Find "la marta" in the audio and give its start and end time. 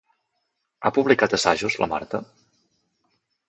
1.85-2.25